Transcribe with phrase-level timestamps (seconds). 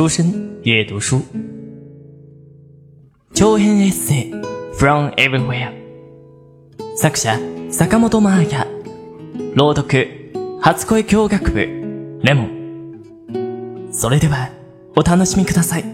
[0.00, 1.20] 书生阅读书，
[3.34, 4.32] 長編エッセイ。
[4.78, 5.74] From Everywhere
[6.96, 7.38] 作者
[7.70, 8.66] 坂本真綾
[9.54, 10.32] 朗読
[10.62, 12.20] 初恋教学部。
[12.22, 13.90] レモン。
[13.92, 14.48] それでは
[14.96, 15.84] お楽しみください。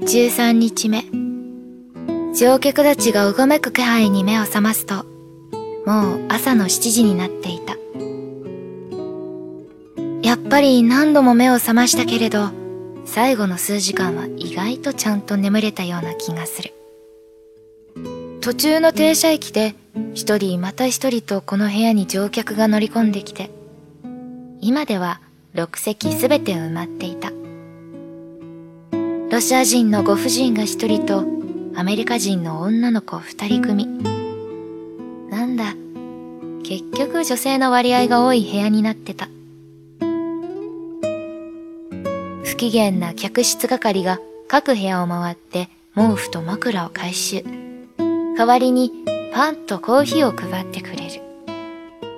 [0.00, 1.04] 13日目。
[2.34, 5.04] 乗客たちがうごめく気配に目を覚ますと
[5.86, 7.75] もう朝の7時になっていた
[10.26, 12.50] やっぱり何度も目を覚ましたけれど
[13.04, 16.74] 最後の数時間は意外とちゃんと眠れたような気がする。
[18.40, 19.76] 途中の停車駅で
[20.14, 23.52] 一人また一人とこの部屋に乗客が乗り込んできて
[24.60, 25.20] 今では
[25.54, 27.30] 6席すべて埋まっていた。
[29.30, 31.24] ロシア人のご婦人が一人と
[31.76, 33.86] アメリカ人の女の子二人組。
[35.30, 35.74] なんだ
[36.64, 39.28] 結局女性の割合が多い部屋になってた。
[42.56, 44.18] 不機嫌な客室係が
[44.48, 47.44] 各部屋を回って毛布と枕を回収。
[47.98, 48.90] 代わりに
[49.34, 51.20] パンとコーヒーを配ってくれる。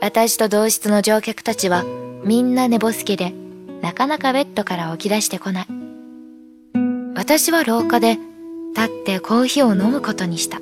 [0.00, 1.82] 私と同室の乗客たちは
[2.24, 3.34] みんな寝ぼすけで
[3.82, 5.66] なかなかベッドから起き出してこない。
[7.16, 8.16] 私は廊下で
[8.76, 10.60] 立ってコーヒーを飲むことにした。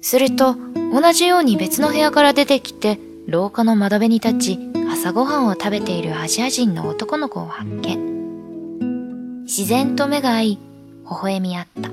[0.00, 0.56] すると
[0.92, 2.98] 同じように別の部屋から出てきて
[3.28, 4.58] 廊下の窓辺に立ち
[4.90, 8.13] 朝ごはんを食べているアジア人の男の子を発見。
[9.44, 10.58] 自然と目が合い、微
[11.04, 11.90] 笑み合った。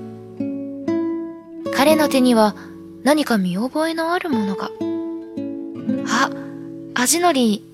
[1.78, 2.56] 彼の手には
[3.04, 4.72] 何か見覚えのあるものが。
[6.08, 6.30] あ、
[6.94, 7.68] 味のり。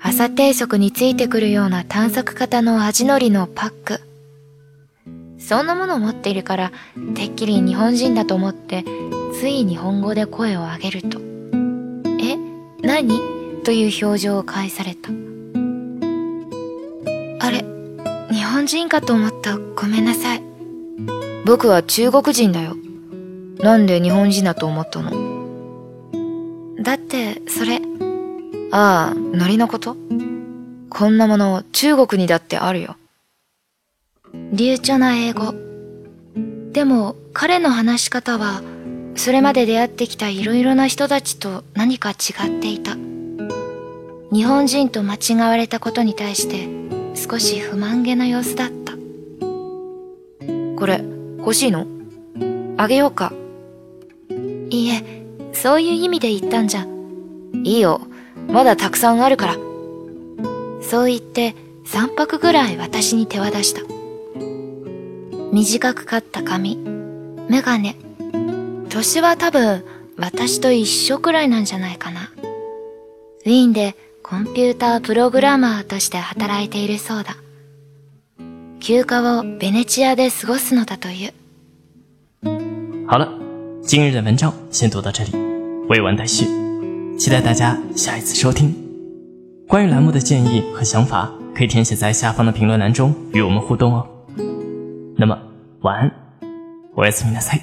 [0.00, 4.00] 朝定食についてくるような探索型の味のりのパック。
[5.38, 6.72] そんなものを持っているから、
[7.14, 8.84] てっきり日本人だと思って、
[9.34, 11.18] つい日本語で声を上げると。
[12.20, 12.36] え、
[12.82, 13.18] 何？
[13.64, 15.10] という表情を返された。
[17.44, 17.64] あれ、
[18.60, 19.56] 本人かと思った。
[19.56, 20.42] ごめんなさい。
[21.46, 22.76] 僕は中国人だよ。
[23.58, 25.12] なんで日本人だと思ったの？
[26.82, 27.80] だって、それ。
[28.70, 29.96] ああ、ノリのこと？
[30.90, 32.96] こんなもの中国にだってあるよ。
[34.52, 35.54] 流暢な英語。
[36.72, 38.60] でも彼の話し方は、
[39.16, 42.14] それまで出会ってきた色々な人たちと何か違
[42.58, 42.94] っていた。
[44.30, 46.68] 日本人と間違われたことに対して
[47.14, 48.94] 少し不満げな様子だった。
[50.76, 51.02] これ、
[51.38, 51.86] 欲しいの？
[52.76, 53.32] あげようか。
[54.70, 56.86] いいえ、そういう意味で言ったんじゃ。
[57.64, 58.00] いいよ。
[58.48, 59.54] まだたくさんあるから。
[60.82, 61.54] そう言って
[61.86, 63.82] 3泊ぐらい私に手渡した。
[65.52, 66.76] 短く刈った髪、
[67.48, 67.96] メガネ。
[68.88, 69.84] 年は多分
[70.16, 72.32] 私と一緒くらいなんじゃないかな。
[73.44, 73.96] ウィーンで
[74.30, 77.34] コンピュータープログラマーとして働いているそうだ。
[78.78, 81.32] 休暇をベネチアで過ごすのだという。
[83.08, 83.26] 好了，
[83.82, 85.32] 今日的文章先读到这里，
[85.88, 86.46] 未完待续，
[87.18, 88.72] 期待大家下一次收听。
[89.66, 94.06] 关于栏目的建议和想法，可以填写在下方的评论栏中与我们互动哦。
[95.16, 95.36] 那么
[95.80, 96.12] 晚安，
[96.94, 97.62] おやすみなさい。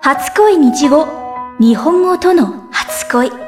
[0.00, 1.06] 初恋日語
[1.60, 3.47] 日本語との初恋。